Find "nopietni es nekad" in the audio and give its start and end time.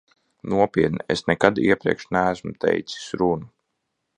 0.53-1.61